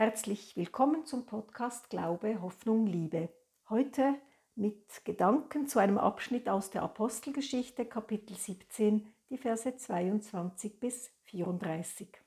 Herzlich 0.00 0.56
willkommen 0.56 1.04
zum 1.04 1.26
Podcast 1.26 1.90
Glaube, 1.90 2.40
Hoffnung, 2.40 2.86
Liebe. 2.86 3.28
Heute 3.68 4.14
mit 4.54 5.04
Gedanken 5.04 5.66
zu 5.66 5.78
einem 5.78 5.98
Abschnitt 5.98 6.48
aus 6.48 6.70
der 6.70 6.84
Apostelgeschichte, 6.84 7.84
Kapitel 7.84 8.34
17, 8.34 9.12
die 9.28 9.36
Verse 9.36 9.76
22 9.76 10.80
bis 10.80 11.10
34. 11.24 12.18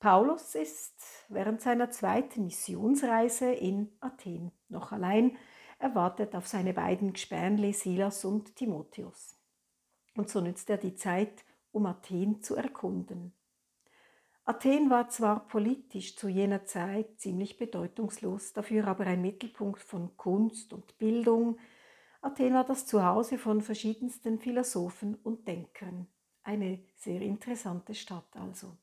Paulus 0.00 0.56
ist 0.56 1.00
während 1.28 1.60
seiner 1.60 1.92
zweiten 1.92 2.46
Missionsreise 2.46 3.52
in 3.52 3.96
Athen 4.00 4.50
noch 4.68 4.90
allein. 4.90 5.36
Er 5.78 5.94
wartet 5.94 6.34
auf 6.34 6.48
seine 6.48 6.74
beiden 6.74 7.12
Gespänli 7.12 7.72
Silas 7.72 8.24
und 8.24 8.56
Timotheus. 8.56 9.38
Und 10.16 10.28
so 10.28 10.40
nützt 10.40 10.68
er 10.68 10.78
die 10.78 10.96
Zeit, 10.96 11.44
um 11.70 11.86
Athen 11.86 12.42
zu 12.42 12.56
erkunden. 12.56 13.39
Athen 14.50 14.90
war 14.90 15.08
zwar 15.08 15.46
politisch 15.46 16.16
zu 16.16 16.26
jener 16.26 16.64
Zeit 16.64 17.20
ziemlich 17.20 17.56
bedeutungslos, 17.56 18.52
dafür 18.52 18.88
aber 18.88 19.06
ein 19.06 19.22
Mittelpunkt 19.22 19.80
von 19.80 20.16
Kunst 20.16 20.72
und 20.72 20.98
Bildung. 20.98 21.56
Athen 22.20 22.54
war 22.54 22.64
das 22.64 22.84
Zuhause 22.84 23.38
von 23.38 23.62
verschiedensten 23.62 24.40
Philosophen 24.40 25.14
und 25.22 25.46
Denkern. 25.46 26.08
Eine 26.42 26.80
sehr 26.96 27.22
interessante 27.22 27.94
Stadt 27.94 28.26
also. 28.34 28.76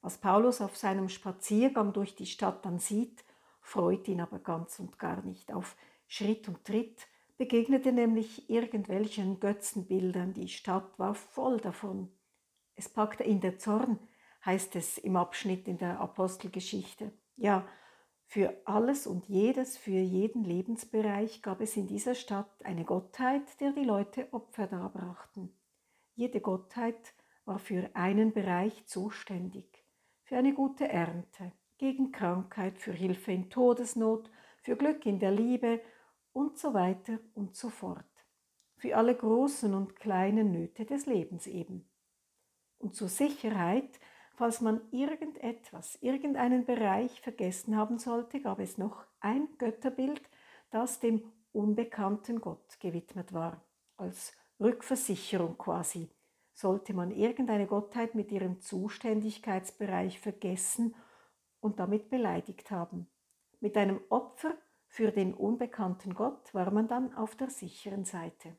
Was 0.00 0.18
Paulus 0.18 0.60
auf 0.60 0.76
seinem 0.76 1.08
Spaziergang 1.08 1.92
durch 1.92 2.14
die 2.14 2.26
Stadt 2.26 2.64
dann 2.64 2.78
sieht, 2.78 3.24
freut 3.60 4.06
ihn 4.06 4.20
aber 4.20 4.38
ganz 4.38 4.78
und 4.78 4.96
gar 4.96 5.22
nicht. 5.24 5.52
Auf 5.52 5.74
Schritt 6.06 6.46
und 6.46 6.64
Tritt 6.64 7.08
begegnete 7.36 7.90
nämlich 7.90 8.48
irgendwelchen 8.48 9.40
Götzenbildern. 9.40 10.34
Die 10.34 10.46
Stadt 10.46 11.00
war 11.00 11.16
voll 11.16 11.58
davon. 11.58 12.12
Es 12.76 12.88
packte 12.88 13.24
ihn 13.24 13.40
der 13.40 13.58
Zorn, 13.58 13.98
heißt 14.48 14.76
es 14.76 14.96
im 14.96 15.16
Abschnitt 15.16 15.68
in 15.68 15.76
der 15.76 16.00
Apostelgeschichte. 16.00 17.12
Ja, 17.36 17.68
für 18.24 18.58
alles 18.64 19.06
und 19.06 19.26
jedes, 19.26 19.76
für 19.76 19.90
jeden 19.90 20.42
Lebensbereich 20.42 21.42
gab 21.42 21.60
es 21.60 21.76
in 21.76 21.86
dieser 21.86 22.14
Stadt 22.14 22.64
eine 22.64 22.84
Gottheit, 22.84 23.60
der 23.60 23.72
die 23.72 23.84
Leute 23.84 24.26
Opfer 24.32 24.66
darbrachten. 24.66 25.54
Jede 26.14 26.40
Gottheit 26.40 27.12
war 27.44 27.58
für 27.58 27.90
einen 27.92 28.32
Bereich 28.32 28.86
zuständig, 28.86 29.84
für 30.24 30.38
eine 30.38 30.54
gute 30.54 30.88
Ernte, 30.88 31.52
gegen 31.76 32.10
Krankheit, 32.10 32.78
für 32.78 32.92
Hilfe 32.92 33.32
in 33.32 33.50
Todesnot, 33.50 34.30
für 34.62 34.76
Glück 34.76 35.04
in 35.04 35.18
der 35.18 35.30
Liebe 35.30 35.82
und 36.32 36.58
so 36.58 36.72
weiter 36.72 37.18
und 37.34 37.54
so 37.54 37.68
fort. 37.68 38.06
Für 38.78 38.96
alle 38.96 39.14
großen 39.14 39.74
und 39.74 39.94
kleinen 39.96 40.52
Nöte 40.52 40.86
des 40.86 41.04
Lebens 41.04 41.46
eben. 41.46 41.86
Und 42.78 42.94
zur 42.94 43.08
Sicherheit 43.08 44.00
Falls 44.38 44.60
man 44.60 44.80
irgendetwas, 44.92 45.98
irgendeinen 46.00 46.64
Bereich 46.64 47.20
vergessen 47.22 47.76
haben 47.76 47.98
sollte, 47.98 48.40
gab 48.40 48.60
es 48.60 48.78
noch 48.78 49.04
ein 49.18 49.48
Götterbild, 49.58 50.22
das 50.70 51.00
dem 51.00 51.32
unbekannten 51.50 52.40
Gott 52.40 52.78
gewidmet 52.78 53.32
war, 53.32 53.60
als 53.96 54.32
Rückversicherung 54.60 55.58
quasi. 55.58 56.08
Sollte 56.52 56.94
man 56.94 57.10
irgendeine 57.10 57.66
Gottheit 57.66 58.14
mit 58.14 58.30
ihrem 58.30 58.60
Zuständigkeitsbereich 58.60 60.20
vergessen 60.20 60.94
und 61.58 61.80
damit 61.80 62.08
beleidigt 62.08 62.70
haben. 62.70 63.08
Mit 63.58 63.76
einem 63.76 64.00
Opfer 64.08 64.54
für 64.86 65.10
den 65.10 65.34
unbekannten 65.34 66.14
Gott 66.14 66.54
war 66.54 66.70
man 66.70 66.86
dann 66.86 67.12
auf 67.12 67.34
der 67.34 67.50
sicheren 67.50 68.04
Seite. 68.04 68.56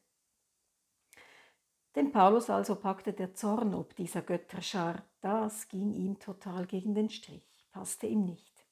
Den 2.00 2.14
Paulus 2.14 2.50
also 2.50 2.76
packte 2.76 3.12
der 3.12 3.36
Zorn 3.36 3.76
ob 3.76 3.94
dieser 3.94 4.22
Götterschar. 4.22 5.04
Das 5.20 5.68
ging 5.68 5.94
ihm 5.94 6.18
total 6.18 6.66
gegen 6.66 6.96
den 6.96 7.10
Strich, 7.10 7.68
passte 7.74 8.08
ihm 8.08 8.24
nicht. 8.24 8.66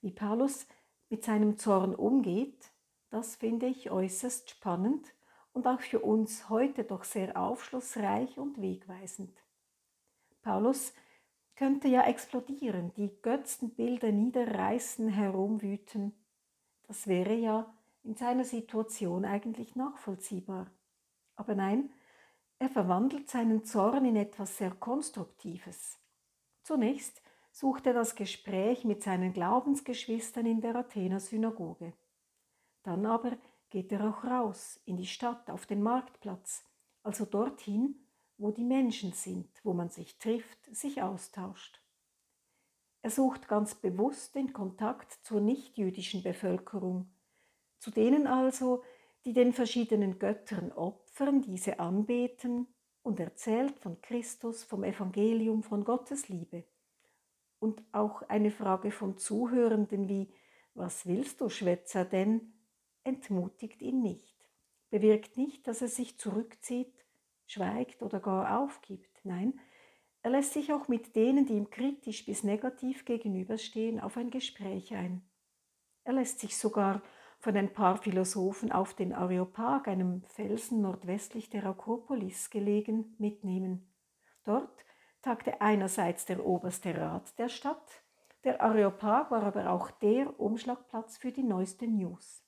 Wie 0.00 0.12
Paulus 0.12 0.66
mit 1.10 1.22
seinem 1.22 1.58
Zorn 1.58 1.94
umgeht, 1.94 2.70
das 3.10 3.36
finde 3.36 3.66
ich 3.66 3.90
äußerst 3.90 4.48
spannend 4.48 5.12
und 5.52 5.66
auch 5.66 5.82
für 5.82 6.00
uns 6.00 6.48
heute 6.48 6.84
doch 6.84 7.04
sehr 7.04 7.38
aufschlussreich 7.38 8.38
und 8.38 8.62
wegweisend. 8.62 9.36
Paulus 10.40 10.94
könnte 11.54 11.88
ja 11.88 12.06
explodieren, 12.06 12.94
die 12.94 13.10
Götzenbilder 13.20 14.10
niederreißen, 14.10 15.10
herumwüten. 15.10 16.14
Das 16.84 17.08
wäre 17.08 17.34
ja 17.34 17.70
in 18.04 18.16
seiner 18.16 18.44
Situation 18.44 19.26
eigentlich 19.26 19.76
nachvollziehbar. 19.76 20.70
Aber 21.36 21.54
nein, 21.54 21.90
er 22.58 22.68
verwandelt 22.68 23.30
seinen 23.30 23.64
Zorn 23.64 24.04
in 24.04 24.16
etwas 24.16 24.58
sehr 24.58 24.72
Konstruktives. 24.72 25.98
Zunächst 26.62 27.22
sucht 27.52 27.86
er 27.86 27.92
das 27.92 28.14
Gespräch 28.14 28.84
mit 28.84 29.02
seinen 29.02 29.32
Glaubensgeschwistern 29.32 30.46
in 30.46 30.60
der 30.60 30.76
Athener 30.76 31.20
Synagoge. 31.20 31.92
Dann 32.82 33.06
aber 33.06 33.36
geht 33.70 33.92
er 33.92 34.08
auch 34.08 34.24
raus 34.24 34.80
in 34.84 34.96
die 34.96 35.06
Stadt, 35.06 35.50
auf 35.50 35.66
den 35.66 35.82
Marktplatz, 35.82 36.64
also 37.02 37.24
dorthin, 37.24 37.96
wo 38.38 38.50
die 38.50 38.64
Menschen 38.64 39.12
sind, 39.12 39.48
wo 39.64 39.72
man 39.72 39.90
sich 39.90 40.18
trifft, 40.18 40.64
sich 40.74 41.02
austauscht. 41.02 41.80
Er 43.02 43.10
sucht 43.10 43.48
ganz 43.48 43.74
bewusst 43.74 44.34
den 44.34 44.52
Kontakt 44.52 45.12
zur 45.24 45.40
nichtjüdischen 45.40 46.22
Bevölkerung, 46.22 47.10
zu 47.78 47.90
denen 47.90 48.26
also, 48.26 48.82
die 49.28 49.34
den 49.34 49.52
verschiedenen 49.52 50.18
Göttern 50.18 50.72
opfern, 50.72 51.42
diese 51.42 51.80
anbeten 51.80 52.66
und 53.02 53.20
erzählt 53.20 53.78
von 53.78 54.00
Christus, 54.00 54.64
vom 54.64 54.84
Evangelium, 54.84 55.62
von 55.62 55.84
Gottes 55.84 56.30
Liebe. 56.30 56.64
Und 57.58 57.82
auch 57.92 58.22
eine 58.22 58.50
Frage 58.50 58.90
von 58.90 59.18
Zuhörenden 59.18 60.08
wie, 60.08 60.32
was 60.72 61.04
willst 61.04 61.42
du, 61.42 61.50
Schwätzer, 61.50 62.06
denn, 62.06 62.54
entmutigt 63.04 63.82
ihn 63.82 64.00
nicht, 64.00 64.34
bewirkt 64.88 65.36
nicht, 65.36 65.66
dass 65.66 65.82
er 65.82 65.88
sich 65.88 66.18
zurückzieht, 66.18 67.04
schweigt 67.44 68.02
oder 68.02 68.20
gar 68.20 68.62
aufgibt. 68.62 69.14
Nein, 69.24 69.60
er 70.22 70.30
lässt 70.30 70.54
sich 70.54 70.72
auch 70.72 70.88
mit 70.88 71.16
denen, 71.16 71.44
die 71.44 71.52
ihm 71.52 71.68
kritisch 71.68 72.24
bis 72.24 72.44
negativ 72.44 73.04
gegenüberstehen, 73.04 74.00
auf 74.00 74.16
ein 74.16 74.30
Gespräch 74.30 74.94
ein. 74.94 75.20
Er 76.04 76.14
lässt 76.14 76.40
sich 76.40 76.56
sogar 76.56 77.02
von 77.38 77.56
ein 77.56 77.72
paar 77.72 77.96
Philosophen 77.96 78.72
auf 78.72 78.94
den 78.94 79.12
Areopag, 79.12 79.86
einem 79.86 80.22
Felsen 80.22 80.80
nordwestlich 80.80 81.50
der 81.50 81.64
Akropolis 81.66 82.50
gelegen, 82.50 83.14
mitnehmen. 83.18 83.92
Dort 84.44 84.84
tagte 85.22 85.60
einerseits 85.60 86.24
der 86.24 86.44
oberste 86.44 86.96
Rat 86.96 87.38
der 87.38 87.48
Stadt, 87.48 88.02
der 88.44 88.62
Areopag 88.62 89.30
war 89.30 89.42
aber 89.42 89.70
auch 89.70 89.90
der 89.90 90.38
Umschlagplatz 90.38 91.16
für 91.16 91.32
die 91.32 91.42
neuesten 91.42 91.96
News. 91.96 92.44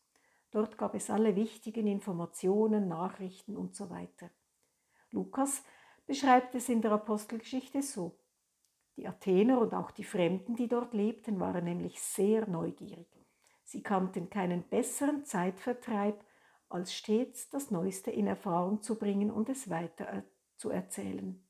Dort 0.52 0.78
gab 0.78 0.94
es 0.94 1.10
alle 1.10 1.36
wichtigen 1.36 1.86
Informationen, 1.86 2.88
Nachrichten 2.88 3.56
und 3.56 3.74
so 3.74 3.90
weiter. 3.90 4.30
Lukas 5.10 5.64
beschreibt 6.06 6.54
es 6.54 6.68
in 6.68 6.80
der 6.80 6.92
Apostelgeschichte 6.92 7.82
so. 7.82 8.18
Die 8.96 9.06
Athener 9.06 9.60
und 9.60 9.74
auch 9.74 9.90
die 9.90 10.04
Fremden, 10.04 10.56
die 10.56 10.68
dort 10.68 10.94
lebten, 10.94 11.38
waren 11.40 11.64
nämlich 11.64 12.00
sehr 12.00 12.48
neugierig. 12.48 13.19
Sie 13.70 13.84
kannten 13.84 14.30
keinen 14.30 14.64
besseren 14.64 15.24
Zeitvertreib, 15.24 16.24
als 16.68 16.92
stets 16.92 17.50
das 17.50 17.70
Neueste 17.70 18.10
in 18.10 18.26
Erfahrung 18.26 18.82
zu 18.82 18.96
bringen 18.96 19.30
und 19.30 19.48
es 19.48 19.70
weiter 19.70 20.24
zu 20.56 20.70
erzählen. 20.70 21.40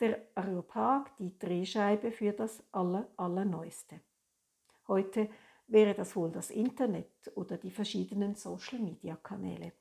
Der 0.00 0.26
Areopag, 0.34 1.14
die 1.18 1.38
Drehscheibe 1.38 2.12
für 2.12 2.32
das 2.32 2.64
Aller, 2.72 3.10
Allerneueste. 3.18 4.00
Heute 4.86 5.28
wäre 5.66 5.92
das 5.92 6.16
wohl 6.16 6.32
das 6.32 6.48
Internet 6.48 7.30
oder 7.34 7.58
die 7.58 7.72
verschiedenen 7.72 8.34
Social-Media-Kanäle. 8.34 9.74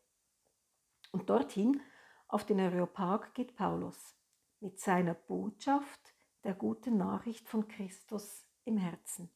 Und 1.13 1.29
dorthin, 1.29 1.79
auf 2.27 2.45
den 2.45 2.59
Areopag, 2.59 3.33
geht 3.33 3.55
Paulus 3.55 4.17
mit 4.59 4.81
seiner 4.81 5.13
Botschaft 5.13 6.13
der 6.43 6.55
guten 6.55 6.97
Nachricht 6.97 7.47
von 7.47 7.69
Christus 7.69 8.45
im 8.65 8.75
Herzen. 8.75 9.29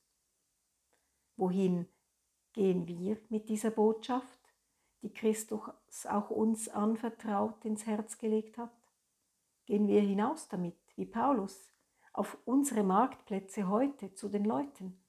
Wohin 1.38 1.88
gehen 2.54 2.88
wir 2.88 3.18
mit 3.30 3.50
dieser 3.50 3.72
Botschaft, 3.72 4.40
die 5.02 5.14
Christus 5.14 6.06
auch 6.06 6.30
uns 6.30 6.70
anvertraut 6.70 7.66
ins 7.66 7.86
Herz 7.86 8.18
gelegt 8.18 8.58
hat? 8.58 8.72
Gehen 9.66 9.88
wir 9.88 10.02
hinaus 10.02 10.48
damit, 10.48 10.78
wie 10.96 11.06
Paulus, 11.06 11.72
auf 12.14 12.38
unsere 12.46 12.84
Marktplätze 12.84 13.68
heute 13.68 14.14
zu 14.14 14.28
den 14.30 14.46
Leuten? 14.46 15.02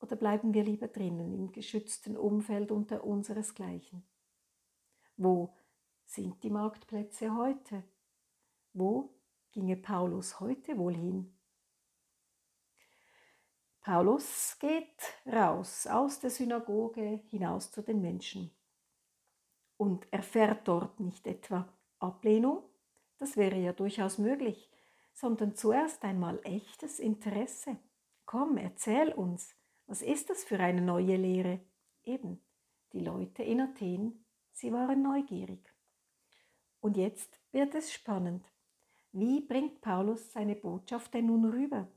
Oder 0.00 0.16
bleiben 0.16 0.54
wir 0.54 0.64
lieber 0.64 0.88
drinnen 0.88 1.32
im 1.32 1.52
geschützten 1.52 2.16
Umfeld 2.16 2.70
unter 2.70 3.04
unseresgleichen? 3.04 4.04
Wo 5.16 5.54
sind 6.04 6.42
die 6.42 6.50
Marktplätze 6.50 7.34
heute? 7.34 7.84
Wo 8.72 9.14
ginge 9.52 9.76
Paulus 9.76 10.40
heute 10.40 10.78
wohl 10.78 10.94
hin? 10.94 11.37
Paulus 13.88 14.58
geht 14.60 15.00
raus 15.24 15.86
aus 15.86 16.20
der 16.20 16.28
Synagoge 16.28 17.22
hinaus 17.30 17.70
zu 17.70 17.80
den 17.80 18.02
Menschen 18.02 18.54
und 19.78 20.12
erfährt 20.12 20.68
dort 20.68 21.00
nicht 21.00 21.26
etwa 21.26 21.66
Ablehnung, 21.98 22.64
das 23.16 23.38
wäre 23.38 23.56
ja 23.56 23.72
durchaus 23.72 24.18
möglich, 24.18 24.70
sondern 25.14 25.54
zuerst 25.54 26.04
einmal 26.04 26.38
echtes 26.44 26.98
Interesse, 26.98 27.78
Komm, 28.26 28.58
erzähl 28.58 29.10
uns, 29.10 29.56
was 29.86 30.02
ist 30.02 30.28
das 30.28 30.44
für 30.44 30.60
eine 30.60 30.82
neue 30.82 31.16
Lehre? 31.16 31.58
Eben, 32.04 32.44
die 32.92 33.00
Leute 33.00 33.42
in 33.42 33.62
Athen, 33.62 34.22
sie 34.52 34.70
waren 34.70 35.00
neugierig. 35.00 35.66
Und 36.80 36.98
jetzt 36.98 37.40
wird 37.52 37.74
es 37.74 37.90
spannend. 37.90 38.44
Wie 39.12 39.40
bringt 39.40 39.80
Paulus 39.80 40.30
seine 40.30 40.56
Botschaft 40.56 41.14
denn 41.14 41.24
nun 41.24 41.46
rüber? 41.46 41.88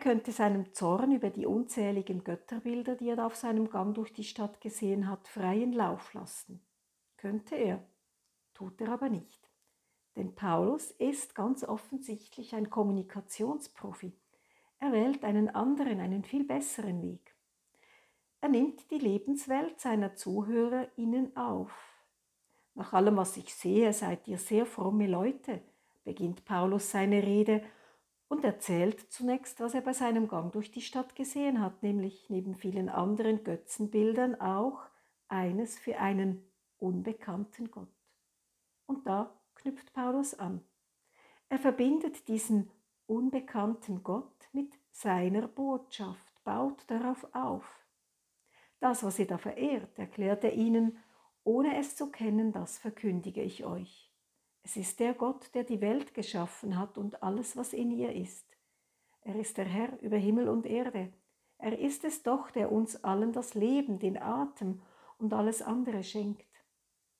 Könnte 0.00 0.32
seinem 0.32 0.72
Zorn 0.74 1.12
über 1.12 1.30
die 1.30 1.46
unzähligen 1.46 2.24
Götterbilder, 2.24 2.94
die 2.94 3.08
er 3.08 3.26
auf 3.26 3.36
seinem 3.36 3.68
Gang 3.68 3.94
durch 3.94 4.12
die 4.12 4.24
Stadt 4.24 4.60
gesehen 4.60 5.08
hat, 5.08 5.28
freien 5.28 5.72
Lauf 5.72 6.14
lassen. 6.14 6.62
Könnte 7.16 7.56
er, 7.56 7.82
tut 8.54 8.80
er 8.80 8.90
aber 8.90 9.08
nicht. 9.08 9.48
Denn 10.16 10.34
Paulus 10.34 10.90
ist 10.92 11.34
ganz 11.34 11.64
offensichtlich 11.64 12.54
ein 12.54 12.70
Kommunikationsprofi. 12.70 14.12
Er 14.80 14.92
wählt 14.92 15.24
einen 15.24 15.48
anderen, 15.48 16.00
einen 16.00 16.24
viel 16.24 16.44
besseren 16.44 17.02
Weg. 17.02 17.34
Er 18.40 18.48
nimmt 18.48 18.90
die 18.90 18.98
Lebenswelt 18.98 19.80
seiner 19.80 20.14
ZuhörerInnen 20.14 21.36
auf. 21.36 21.72
Nach 22.74 22.92
allem, 22.92 23.16
was 23.16 23.36
ich 23.36 23.54
sehe, 23.54 23.92
seid 23.92 24.28
ihr 24.28 24.38
sehr 24.38 24.64
fromme 24.64 25.08
Leute, 25.08 25.60
beginnt 26.04 26.44
Paulus 26.44 26.90
seine 26.90 27.22
Rede 27.22 27.62
und 28.28 28.44
erzählt 28.44 29.10
zunächst, 29.10 29.60
was 29.60 29.74
er 29.74 29.80
bei 29.80 29.92
seinem 29.92 30.28
Gang 30.28 30.52
durch 30.52 30.70
die 30.70 30.82
Stadt 30.82 31.16
gesehen 31.16 31.60
hat, 31.60 31.82
nämlich 31.82 32.28
neben 32.28 32.54
vielen 32.54 32.88
anderen 32.88 33.42
Götzenbildern 33.42 34.40
auch 34.40 34.80
eines 35.28 35.78
für 35.78 35.98
einen 35.98 36.44
unbekannten 36.78 37.70
Gott. 37.70 37.88
Und 38.86 39.06
da 39.06 39.34
knüpft 39.54 39.92
Paulus 39.92 40.34
an. 40.38 40.62
Er 41.48 41.58
verbindet 41.58 42.28
diesen 42.28 42.70
unbekannten 43.06 44.02
Gott 44.02 44.48
mit 44.52 44.72
seiner 44.90 45.48
Botschaft, 45.48 46.44
baut 46.44 46.84
darauf 46.88 47.26
auf. 47.34 47.64
Das, 48.80 49.02
was 49.02 49.18
ihr 49.18 49.26
da 49.26 49.38
verehrt, 49.38 49.98
erklärt 49.98 50.44
er 50.44 50.52
ihnen, 50.52 50.98
ohne 51.44 51.78
es 51.78 51.96
zu 51.96 52.10
kennen, 52.10 52.52
das 52.52 52.78
verkündige 52.78 53.42
ich 53.42 53.64
euch. 53.64 54.07
Es 54.68 54.76
ist 54.76 55.00
der 55.00 55.14
Gott, 55.14 55.54
der 55.54 55.64
die 55.64 55.80
Welt 55.80 56.12
geschaffen 56.12 56.78
hat 56.78 56.98
und 56.98 57.22
alles, 57.22 57.56
was 57.56 57.72
in 57.72 57.90
ihr 57.90 58.14
ist. 58.14 58.44
Er 59.22 59.34
ist 59.36 59.56
der 59.56 59.64
Herr 59.64 59.98
über 60.02 60.18
Himmel 60.18 60.46
und 60.46 60.66
Erde. 60.66 61.10
Er 61.56 61.78
ist 61.78 62.04
es 62.04 62.22
doch, 62.22 62.50
der 62.50 62.70
uns 62.70 63.02
allen 63.02 63.32
das 63.32 63.54
Leben, 63.54 63.98
den 63.98 64.18
Atem 64.20 64.82
und 65.16 65.32
alles 65.32 65.62
andere 65.62 66.02
schenkt. 66.02 66.44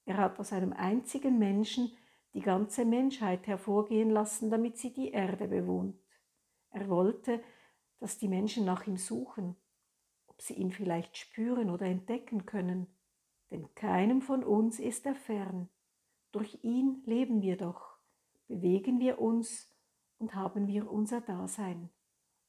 Er 0.05 0.19
hat 0.19 0.39
aus 0.39 0.53
einem 0.53 0.75
einzigen 0.75 1.39
Menschen 1.39 1.91
die 2.35 2.43
ganze 2.43 2.85
Menschheit 2.85 3.47
hervorgehen 3.47 4.11
lassen, 4.11 4.50
damit 4.50 4.77
sie 4.77 4.93
die 4.93 5.12
Erde 5.12 5.49
bewohnt. 5.49 5.99
Er 6.69 6.91
wollte, 6.91 7.43
dass 7.99 8.19
die 8.19 8.29
Menschen 8.29 8.67
nach 8.67 8.87
ihm 8.87 8.99
suchen, 8.99 9.56
ob 10.27 10.43
sie 10.43 10.53
ihn 10.53 10.71
vielleicht 10.71 11.17
spüren 11.17 11.71
oder 11.71 11.87
entdecken 11.87 12.45
können, 12.45 12.89
denn 13.50 13.75
keinem 13.75 14.21
von 14.21 14.45
uns 14.45 14.79
ist 14.79 15.06
er 15.06 15.15
fern. 15.15 15.71
Durch 16.33 16.59
ihn 16.63 17.03
leben 17.07 17.43
wir 17.43 17.57
doch, 17.57 17.99
bewegen 18.47 19.01
wir 19.01 19.21
uns 19.21 19.71
und 20.19 20.35
haben 20.35 20.67
wir 20.67 20.91
unser 20.91 21.21
Dasein. 21.21 21.91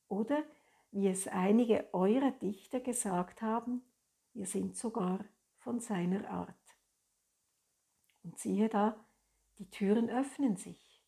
Oder, 0.07 0.43
wie 0.91 1.07
es 1.07 1.27
einige 1.27 1.87
eurer 1.93 2.31
Dichter 2.31 2.79
gesagt 2.79 3.41
haben, 3.41 3.83
wir 4.33 4.45
sind 4.45 4.75
sogar 4.75 5.23
von 5.57 5.79
seiner 5.79 6.29
Art. 6.29 6.55
Und 8.23 8.37
siehe 8.37 8.69
da, 8.69 9.03
die 9.57 9.69
Türen 9.69 10.09
öffnen 10.09 10.57
sich. 10.57 11.03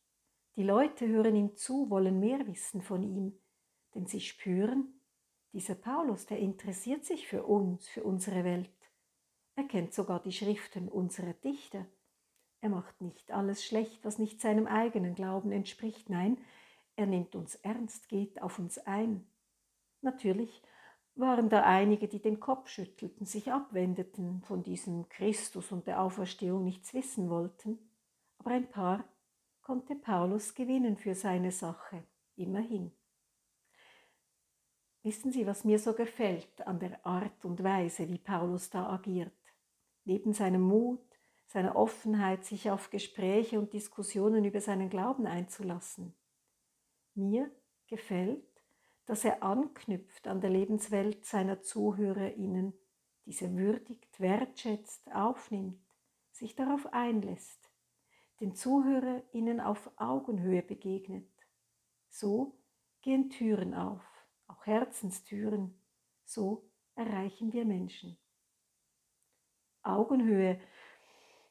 Die 0.55 0.63
Leute 0.63 1.07
hören 1.07 1.35
ihm 1.35 1.55
zu, 1.55 1.89
wollen 1.89 2.19
mehr 2.19 2.45
wissen 2.47 2.81
von 2.81 3.03
ihm, 3.03 3.39
denn 3.95 4.05
sie 4.05 4.19
spüren, 4.21 5.01
dieser 5.53 5.75
Paulus, 5.75 6.25
der 6.25 6.39
interessiert 6.39 7.03
sich 7.03 7.27
für 7.27 7.43
uns, 7.43 7.87
für 7.87 8.03
unsere 8.03 8.43
Welt. 8.43 8.69
Er 9.55 9.65
kennt 9.65 9.93
sogar 9.93 10.21
die 10.21 10.31
Schriften 10.31 10.87
unserer 10.87 11.33
Dichter. 11.33 11.85
Er 12.61 12.69
macht 12.69 13.01
nicht 13.01 13.31
alles 13.31 13.65
schlecht, 13.65 14.05
was 14.05 14.19
nicht 14.19 14.39
seinem 14.39 14.67
eigenen 14.67 15.15
Glauben 15.15 15.51
entspricht. 15.51 16.09
Nein, 16.09 16.37
er 16.95 17.07
nimmt 17.07 17.35
uns 17.35 17.55
ernst, 17.55 18.07
geht 18.07 18.41
auf 18.41 18.59
uns 18.59 18.77
ein. 18.77 19.27
Natürlich 20.01 20.61
waren 21.15 21.49
da 21.49 21.63
einige, 21.63 22.07
die 22.07 22.21
den 22.21 22.39
Kopf 22.39 22.69
schüttelten, 22.69 23.25
sich 23.25 23.51
abwendeten, 23.51 24.43
von 24.43 24.63
diesem 24.63 25.09
Christus 25.09 25.71
und 25.71 25.87
der 25.87 26.01
Auferstehung 26.01 26.63
nichts 26.63 26.93
wissen 26.93 27.29
wollten. 27.29 27.79
Aber 28.37 28.51
ein 28.51 28.69
paar 28.69 29.03
konnte 29.61 29.95
Paulus 29.95 30.53
gewinnen 30.53 30.97
für 30.97 31.15
seine 31.15 31.51
Sache, 31.51 32.03
immerhin. 32.35 32.91
Wissen 35.03 35.31
Sie, 35.31 35.47
was 35.47 35.63
mir 35.63 35.79
so 35.79 35.93
gefällt 35.93 36.65
an 36.67 36.79
der 36.79 37.03
Art 37.05 37.43
und 37.43 37.63
Weise, 37.63 38.07
wie 38.07 38.19
Paulus 38.19 38.69
da 38.69 38.87
agiert? 38.89 39.31
Neben 40.05 40.33
seinem 40.33 40.61
Mut, 40.61 41.10
seiner 41.51 41.75
Offenheit, 41.75 42.45
sich 42.45 42.71
auf 42.71 42.91
Gespräche 42.91 43.59
und 43.59 43.73
Diskussionen 43.73 44.45
über 44.45 44.61
seinen 44.61 44.89
Glauben 44.89 45.27
einzulassen. 45.27 46.15
Mir 47.13 47.51
gefällt, 47.87 48.47
dass 49.05 49.25
er 49.25 49.43
anknüpft 49.43 50.29
an 50.29 50.39
der 50.39 50.49
Lebenswelt 50.49 51.25
seiner 51.25 51.61
Zuhörerinnen, 51.61 52.73
diese 53.25 53.53
würdigt, 53.57 54.17
wertschätzt, 54.21 55.11
aufnimmt, 55.13 55.83
sich 56.31 56.55
darauf 56.55 56.93
einlässt, 56.93 57.69
den 58.39 58.55
Zuhörerinnen 58.55 59.59
auf 59.59 59.91
Augenhöhe 59.97 60.61
begegnet. 60.61 61.29
So 62.07 62.57
gehen 63.01 63.29
Türen 63.29 63.73
auf, 63.73 64.05
auch 64.47 64.65
Herzenstüren, 64.65 65.77
so 66.23 66.63
erreichen 66.95 67.51
wir 67.51 67.65
Menschen. 67.65 68.17
Augenhöhe 69.83 70.61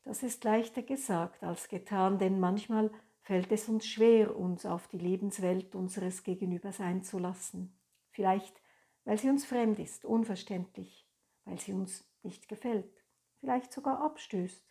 das 0.05 0.23
ist 0.23 0.45
leichter 0.45 0.83
gesagt 0.83 1.43
als 1.43 1.69
getan, 1.69 2.19
denn 2.19 2.41
manchmal 2.41 2.91
fällt 3.23 3.53
es 3.53 3.69
uns 3.69 3.87
schwer, 3.87 4.37
uns 4.37 4.67
auf 4.67 4.89
die 4.89 4.99
Lebenswelt 4.99 5.75
unseres 5.75 6.23
Gegenübers 6.23 6.81
einzulassen. 6.81 7.79
Vielleicht, 8.11 8.61
weil 9.05 9.19
sie 9.19 9.29
uns 9.29 9.45
fremd 9.45 9.79
ist, 9.79 10.05
unverständlich, 10.05 11.07
weil 11.45 11.59
sie 11.59 11.73
uns 11.73 12.09
nicht 12.23 12.49
gefällt, 12.49 12.91
vielleicht 13.39 13.73
sogar 13.73 14.03
abstößt. 14.03 14.65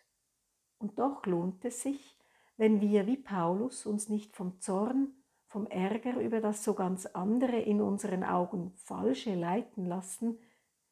Und 0.78 0.98
doch 0.98 1.24
lohnt 1.26 1.64
es 1.64 1.82
sich, 1.82 2.18
wenn 2.56 2.80
wir 2.80 3.06
wie 3.06 3.16
Paulus 3.16 3.86
uns 3.86 4.08
nicht 4.08 4.34
vom 4.34 4.60
Zorn, 4.60 5.14
vom 5.46 5.66
Ärger 5.66 6.20
über 6.20 6.40
das 6.40 6.62
so 6.62 6.74
ganz 6.74 7.06
andere 7.06 7.58
in 7.58 7.80
unseren 7.80 8.24
Augen 8.24 8.72
falsche 8.76 9.34
leiten 9.34 9.86
lassen, 9.86 10.38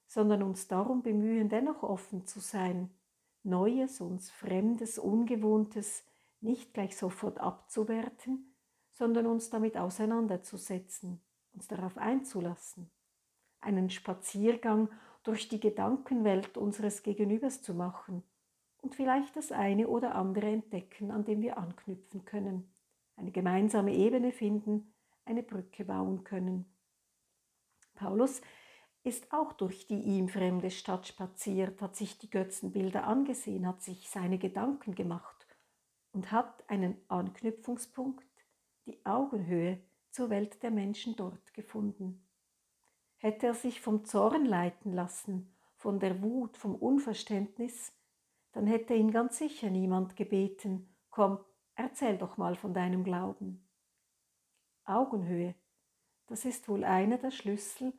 sondern 0.06 0.42
uns 0.42 0.68
darum 0.68 1.02
bemühen, 1.02 1.48
dennoch 1.48 1.82
offen 1.82 2.26
zu 2.26 2.40
sein 2.40 2.90
Neues, 3.48 4.00
uns 4.00 4.30
Fremdes, 4.30 4.98
Ungewohntes 4.98 6.04
nicht 6.40 6.72
gleich 6.74 6.96
sofort 6.96 7.40
abzuwerten, 7.40 8.54
sondern 8.92 9.26
uns 9.26 9.50
damit 9.50 9.76
auseinanderzusetzen, 9.76 11.20
uns 11.52 11.66
darauf 11.68 11.96
einzulassen, 11.96 12.90
einen 13.60 13.90
Spaziergang 13.90 14.88
durch 15.22 15.48
die 15.48 15.60
Gedankenwelt 15.60 16.56
unseres 16.56 17.02
Gegenübers 17.02 17.62
zu 17.62 17.74
machen 17.74 18.22
und 18.80 18.94
vielleicht 18.94 19.36
das 19.36 19.52
eine 19.52 19.88
oder 19.88 20.14
andere 20.14 20.46
entdecken, 20.46 21.10
an 21.10 21.24
dem 21.24 21.42
wir 21.42 21.58
anknüpfen 21.58 22.24
können, 22.24 22.72
eine 23.16 23.32
gemeinsame 23.32 23.94
Ebene 23.94 24.32
finden, 24.32 24.94
eine 25.24 25.42
Brücke 25.42 25.84
bauen 25.84 26.24
können. 26.24 26.64
Paulus 27.94 28.40
ist 29.08 29.32
auch 29.32 29.54
durch 29.54 29.86
die 29.86 30.00
ihm 30.00 30.28
fremde 30.28 30.70
Stadt 30.70 31.06
spaziert, 31.08 31.80
hat 31.80 31.96
sich 31.96 32.18
die 32.18 32.28
Götzenbilder 32.28 33.04
angesehen, 33.04 33.66
hat 33.66 33.82
sich 33.82 34.08
seine 34.08 34.38
Gedanken 34.38 34.94
gemacht 34.94 35.46
und 36.12 36.30
hat 36.30 36.68
einen 36.68 36.96
Anknüpfungspunkt, 37.08 38.26
die 38.86 39.04
Augenhöhe 39.06 39.80
zur 40.10 40.30
Welt 40.30 40.62
der 40.62 40.70
Menschen 40.70 41.16
dort 41.16 41.54
gefunden. 41.54 42.28
Hätte 43.16 43.46
er 43.46 43.54
sich 43.54 43.80
vom 43.80 44.04
Zorn 44.04 44.44
leiten 44.44 44.92
lassen, 44.92 45.54
von 45.76 45.98
der 46.00 46.22
Wut, 46.22 46.56
vom 46.56 46.74
Unverständnis, 46.74 47.92
dann 48.52 48.66
hätte 48.66 48.94
ihn 48.94 49.10
ganz 49.10 49.38
sicher 49.38 49.70
niemand 49.70 50.16
gebeten, 50.16 50.94
komm, 51.10 51.38
erzähl 51.74 52.18
doch 52.18 52.36
mal 52.36 52.56
von 52.56 52.74
deinem 52.74 53.04
Glauben. 53.04 53.66
Augenhöhe, 54.84 55.54
das 56.26 56.44
ist 56.44 56.68
wohl 56.68 56.84
einer 56.84 57.18
der 57.18 57.30
Schlüssel, 57.30 57.92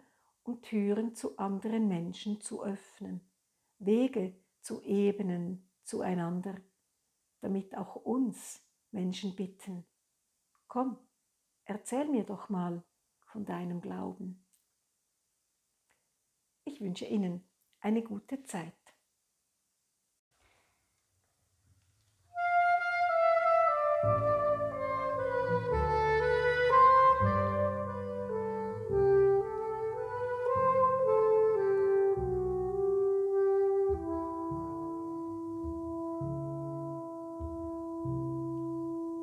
um 0.49 0.61
Türen 0.63 1.13
zu 1.13 1.37
anderen 1.37 1.87
Menschen 1.87 2.41
zu 2.41 2.63
öffnen, 2.63 3.21
Wege 3.77 4.35
zu 4.61 4.81
ebnen 4.81 5.69
zueinander, 5.83 6.55
damit 7.41 7.77
auch 7.77 7.95
uns 7.95 8.59
Menschen 8.89 9.35
bitten, 9.35 9.85
komm, 10.67 10.97
erzähl 11.65 12.07
mir 12.07 12.23
doch 12.23 12.49
mal 12.49 12.83
von 13.27 13.45
deinem 13.45 13.79
Glauben. 13.79 14.43
Ich 16.65 16.81
wünsche 16.81 17.05
Ihnen 17.05 17.47
eine 17.79 18.01
gute 18.01 18.41
Zeit. 18.43 18.78